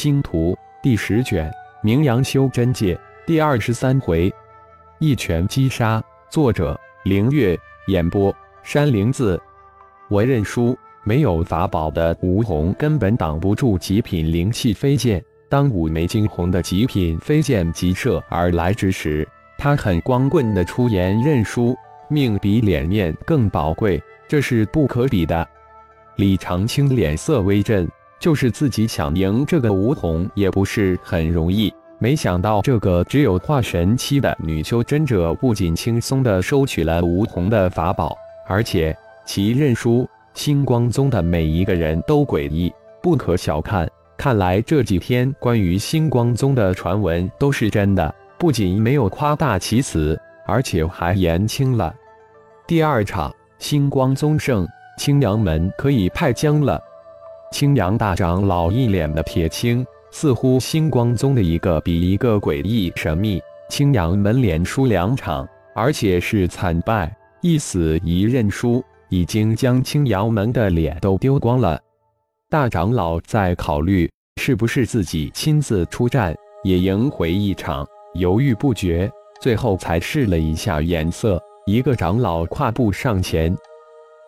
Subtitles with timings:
[0.00, 1.52] 星图》第十卷，
[1.82, 4.32] 名扬修真界第二十三回，
[4.98, 6.02] 一拳击杀。
[6.30, 6.74] 作者：
[7.04, 7.54] 凌月。
[7.88, 9.38] 演播：山灵子。
[10.08, 10.74] 我认输。
[11.04, 15.22] 没有法宝的吴红根本挡不住极品灵气飞剑。
[15.50, 19.28] 当五枚惊鸿的极品飞剑急射而来之时，
[19.58, 21.76] 他很光棍的出言认输。
[22.08, 25.46] 命比脸面更宝贵，这是不可比的。
[26.16, 27.86] 李长青脸色微震，
[28.20, 31.72] 就是自己想赢这个梧桐也不是很容易。
[31.98, 38.16] 没想到这个只有化神期的女修真者，不仅轻松地收取了梧桐的法宝，
[38.46, 40.08] 而且其认输。
[40.32, 43.88] 星光宗的每一个人都诡异，不可小看。
[44.16, 51.92] 看来这几天关于星光宗的传闻都是真的，不仅没有夸大其词，而且还言轻了。
[52.66, 54.66] 第二场，星光宗胜，
[54.96, 56.80] 青阳门可以派将了。
[57.52, 59.86] 青阳大长老一脸的铁青。
[60.12, 71.80] 似乎星光宗的一个比一个诡异神秘，青阳门连输两场，而且是惨败，一死一认输，已经将青阳门的脸都丢光了。
[72.48, 79.08] 大长老在考虑是不是自己亲自出战，也赢回一场，犹豫不决，
[79.40, 81.40] 最后才试了一下眼色。
[81.66, 83.56] 一个长老跨步上前，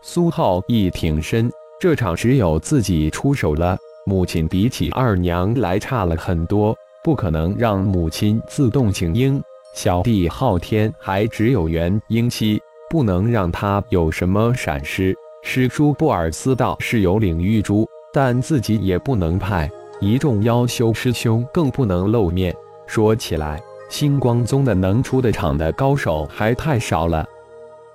[0.01, 1.51] 苏浩一挺身，
[1.83, 3.77] 这场只有自己出手了。
[4.07, 9.43] 母亲比起二娘来差了很多，不可能让母亲自动请缨。
[9.75, 15.13] 小弟昊天还只有元婴期，不能让他有什么闪失。
[15.43, 19.69] 师叔布尔斯道是有领域珠，但自己也不能派
[20.01, 22.55] 一众妖修师兄，更不能露面。
[22.87, 27.27] 说起来，星光宗的能出的场的高手还太少了。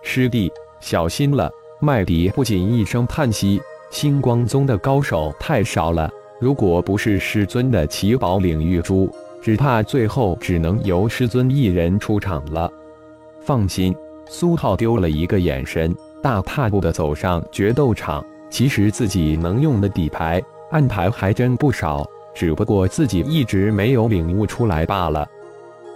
[0.02, 0.52] 师弟，
[0.82, 1.50] 小心了！
[1.80, 3.62] 麦迪不仅一声叹息。
[3.90, 9.10] 星光宗的高手太少了，如果不是师尊的奇宝领域珠，
[9.42, 12.72] 只怕最后只能由师尊一人出场了。
[13.42, 13.96] 放心，
[14.28, 18.24] 苏浩丢了一个眼神，大踏步的走上决斗场。
[18.50, 20.42] 其实自己能用的底牌
[20.72, 25.28] 暗牌还真不少，只不过自己一直没有领悟出来罢了。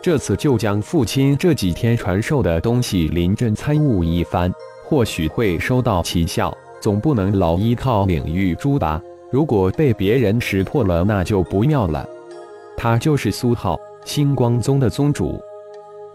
[0.02, 4.52] 这次就将父亲这几天传授的东西临阵参悟一番，
[4.84, 6.58] 或许会收到奇效。
[6.82, 9.00] 总不能老依靠领域猪吧？
[9.32, 12.06] 如果被别人识破了，那就不妙了。
[12.76, 15.40] 他就是苏浩，星光宗的宗主。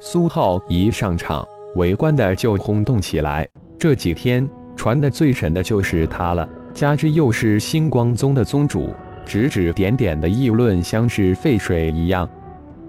[0.01, 1.47] 苏浩一上场，
[1.77, 3.49] 围观的就轰动起来。
[3.79, 8.91] 这几天传的最神的就是他了，加之又是星光宗的宗主，
[9.25, 12.29] 指指点点的议论像是沸水一样。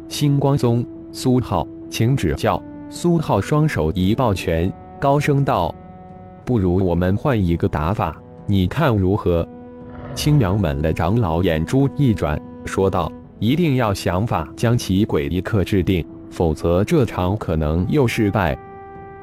[0.09, 2.61] 星光宗，苏浩，请指教。
[2.89, 5.73] 苏浩双手一抱拳，高声道。
[6.47, 8.15] 不如我们换一个打法，
[8.45, 9.45] 你看如何？
[10.15, 18.57] 青阳门的长老眼珠一转，说道：“一定要想法将其诡异克制定，否则这场可能又失败。”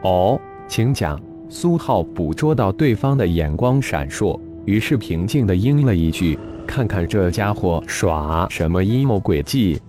[0.05, 1.19] 哦，请讲。
[1.49, 9.81] 苏浩捕捉到对方的眼光闪烁，于是平静地应了一句：“看看这家伙耍什么阴谋诡计！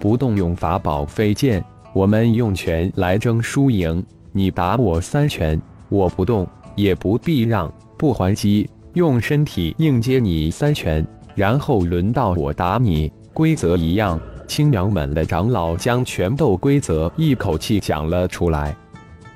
[0.00, 4.04] 不动用法宝飞剑，我们用拳来争输赢。
[4.32, 6.44] 你打我三拳，我不动。”
[6.76, 13.12] 也不避让，不还击，用身体硬接你三拳，然后轮到我打你。
[13.32, 14.20] 规则一样。
[14.46, 18.76] 青阳门的长老将拳斗规则一口气讲了出来。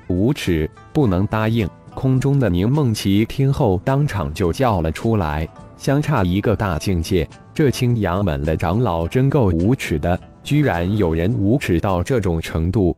[0.07, 1.67] 无耻，不能答应！
[1.95, 5.47] 空中的宁梦琪听后当场就叫了出来，
[5.77, 7.27] 相差一个大境界。
[7.55, 12.95] 这青阳门的长老真够无耻的，居然有人无耻到这种程度。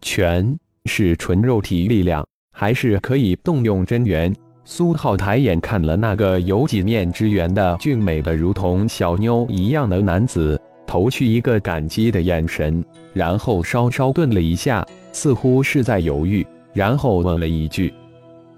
[0.00, 2.26] 拳是纯肉体力量。
[2.54, 4.34] 还是可以动用真元。
[4.64, 12.82] 苏浩抬眼看了那个有几面之缘的俊美的如同小妞一样的男子，投去一个感激的眼神，
[13.12, 17.92] 然后稍稍顿了一下，似乎是在犹豫，然后问了一句：“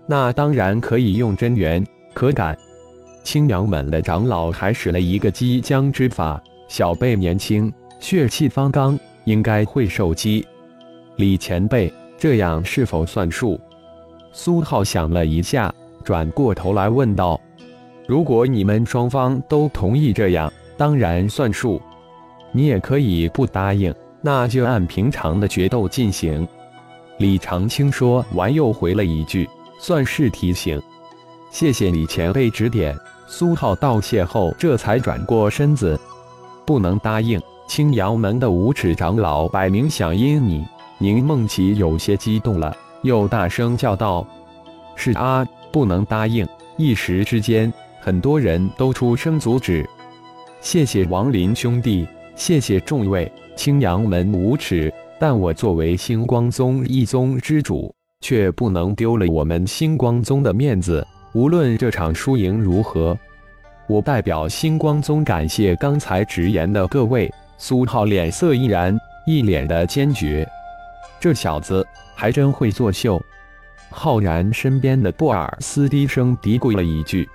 [0.06, 1.84] 那当然可以用真元，
[2.14, 2.56] 可敢？”
[3.24, 10.46] 青阳门的长老还使了一个激将之法，小辈年轻，血气方刚，应该会受激。
[11.16, 13.60] 李前辈，这样是否算数？
[14.38, 15.74] 苏浩想了一下，
[16.04, 17.40] 转过头来问道
[18.06, 21.80] ：“如果你们双方都同意这样，当然算数。
[22.52, 26.46] 你也可以不答应，那就按平常的决斗进行。”
[27.16, 29.48] 李长青说完，又回了一句
[29.80, 30.78] ：“算是提醒，
[31.50, 32.94] 谢谢李前辈指点。”
[33.26, 35.98] 苏浩道谢后，这才转过身子
[36.66, 40.62] ：“不能答应。”青阳门的无耻长老摆明想阴你。
[40.98, 42.76] 宁梦琪有些激动了。
[43.02, 44.26] 又大声叫道
[44.96, 46.46] ：“是啊，不能答应！”
[46.76, 49.88] 一时之间，很多人都出声阻止。
[50.60, 53.30] 谢谢王林兄弟，谢谢众位。
[53.54, 61.06] 青阳门无耻，但我作为星光宗一宗之主，却不能丢了我们星光宗的面子。
[61.32, 63.16] 无论这场输赢如何，
[63.86, 67.32] 我代表星光宗感谢刚才直言的各位。
[67.56, 70.46] 苏浩脸色毅然，一脸的坚决。
[71.18, 73.22] 这小子还真会作秀。
[73.90, 77.28] 浩然身边的布尔斯低声嘀咕了一句：“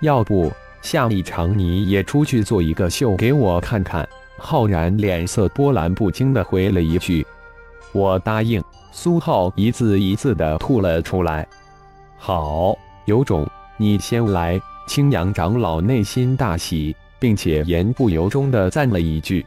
[0.00, 4.06] 要不下一场你也出去做一个秀给我看看？”
[4.36, 7.26] 浩然脸色波澜不惊的回了一句
[7.92, 8.62] ：“我答应。”
[8.92, 11.46] 苏浩一字一字的吐了出来
[12.18, 12.76] ：“好，
[13.06, 13.48] 有种，
[13.78, 16.94] 你先来。”青阳长老内心大喜。
[17.20, 19.44] 并且言不由衷地赞了一句，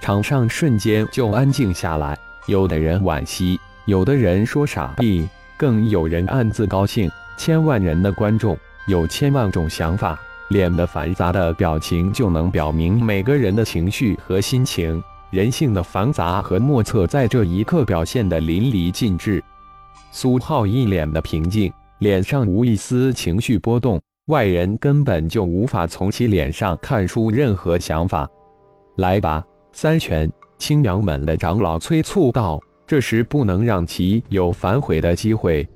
[0.00, 2.16] 场上瞬间就安静下来。
[2.46, 7.10] 有的人惋惜，有的人说傻逼，更有人暗自高兴。
[7.36, 8.56] 千万人的观众
[8.86, 10.20] 有千万种想法，
[10.50, 15.02] 脸的繁杂的表情就能表明每个人的情绪和心情。
[15.30, 19.42] 人性的繁杂和莫测在这一刻表现得淋漓尽致。
[20.12, 24.00] 苏浩一脸的平静，脸上无一丝情绪波动。
[24.26, 28.28] 外人根本就无法从其脸上看出任何想法。
[28.98, 29.42] 来吧，
[29.72, 30.30] 三拳！
[30.58, 32.60] 青阳门的长老催促道。
[32.86, 35.66] 这时不能让其有反悔的机会。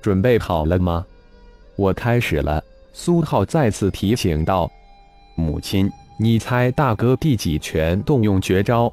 [0.00, 1.04] 准备好了吗？
[1.76, 2.62] 我开始了。
[2.92, 4.70] 苏浩再次提醒道。
[5.34, 8.90] 母亲，你猜大哥第几拳动用绝招？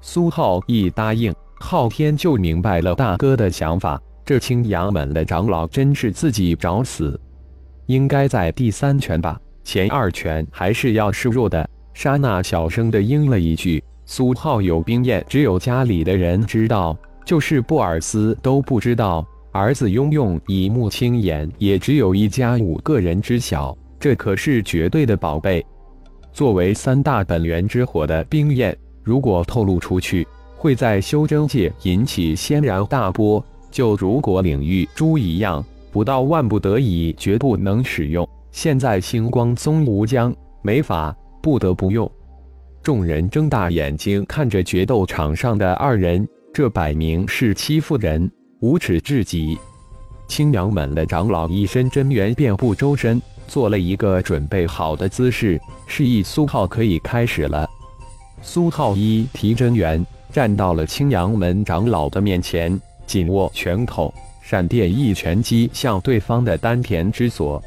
[0.00, 4.00] 苏浩一答应，昊天就明白了大哥的想法。
[4.24, 7.20] 这青阳门的长老真是自己找死。
[7.86, 11.68] 应该在第三拳吧，前二拳还是要示弱的。
[11.92, 19.26] 莎娜小声的应了一句：“苏浩有兵验，只有家里的人知道，就是布尔斯都不知道。
[19.52, 23.76] 儿子拥用以目青眼，也只有一家五个人知晓。
[23.98, 25.64] 这可是绝对的宝贝。
[26.32, 35.64] 作为三大本源之火的冰焰，如果透露出去，会在修真界引起轩然大波，就如果领域珠一样。”
[35.94, 38.28] 不到万不得已，绝不能使用。
[38.50, 42.10] 现在星光宗无疆，没法，不得不用。
[42.84, 49.56] 众人睁大眼睛看着决斗场上的二人，这摆明是欺负人，无耻至极。
[50.28, 57.66] 青阳门的长老一身真元遍布周身，做了一个准备好的姿势，示意苏浩可以开始了。
[58.42, 64.12] 苏浩一提真元，站到了青阳门长老的面前，紧握拳头。
[64.42, 67.62] 闪电一拳击向对方的丹田之所，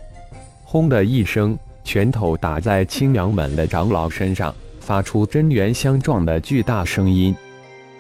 [0.63, 4.53] 轰的一声，拳头打在青阳门的长老身上，
[4.87, 7.35] 发出真元相撞的巨大声音。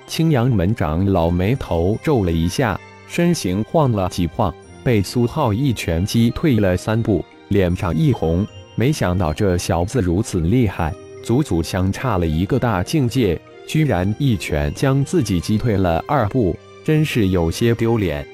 [0.07, 2.79] 青阳门长老眉头皱了一下，
[3.09, 4.55] 身形晃了几晃，
[4.85, 8.47] 被苏浩一拳击退了三步，脸上一红。
[8.75, 13.37] 没想到这小子如此厉害，足足相差了一个大境界，
[13.67, 16.55] 居然一拳将自己击退了二步，
[16.85, 18.25] 真是有些丢脸。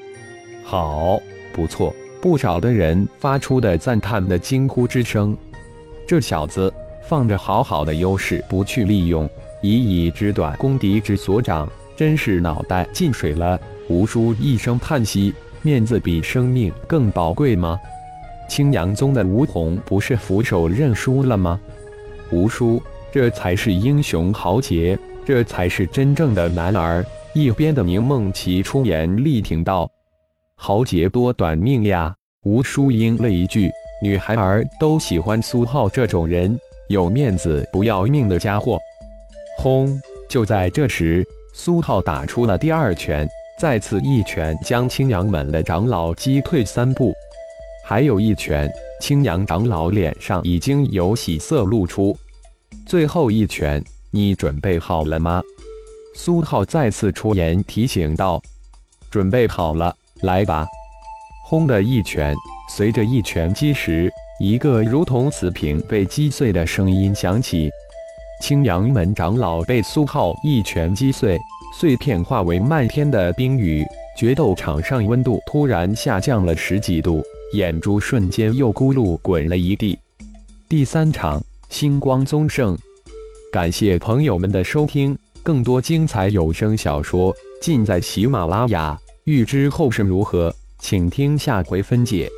[0.62, 1.20] 好，
[1.52, 5.36] 不错，不少的人发出的赞叹的惊呼之声。
[6.06, 6.72] 这小子
[7.06, 9.28] 放着好好的优势不去利用，
[9.62, 13.60] 以以之短攻敌之所长，真是脑袋进水了。
[13.88, 17.78] 吴叔一声叹息：面子比生命更宝贵吗？
[18.48, 21.60] 青阳宗的吴红不是俯首认输了吗？
[22.30, 27.04] 吴叔，这才是英雄豪杰，这才是真正的男儿。
[27.34, 29.90] 一边的宁梦琪出言力挺道。
[30.56, 32.14] 豪杰多短命呀！
[32.44, 33.70] 吴叔应了一句
[34.02, 36.58] ：“女孩儿都喜欢苏浩这种人，
[36.88, 38.78] 有面子不要命的家伙。”
[39.58, 40.00] 轰！
[40.28, 47.14] 就在这时，苏浩打出了第二拳，再次一拳将青阳门的长老击退三步。
[47.86, 48.68] 还有一拳，
[49.00, 52.16] 青阳长老脸上已经有喜色露出。
[52.86, 55.42] 最后一拳，你准备好了吗？
[56.16, 58.42] 苏浩再次出言提醒道
[59.10, 60.66] ：“准备好了。”来吧！
[61.46, 62.34] 轰的一拳，
[62.70, 64.10] 随着一拳击时，
[64.40, 67.70] 一个如同瓷瓶被击碎的声音响起。
[68.42, 71.38] 青阳门长老被苏浩一拳击碎，
[71.78, 73.84] 碎片化为漫天的冰雨。
[74.16, 77.22] 决斗场上温度突然下降了十几度，
[77.52, 79.98] 眼珠瞬间又咕噜滚了一地。
[80.68, 82.76] 第三场，星光宗胜。
[83.52, 88.98] 感谢朋友们的收听，更多精彩有声小说尽在喜马拉雅。
[89.24, 92.30] 欲知后事如何，请听下回分解。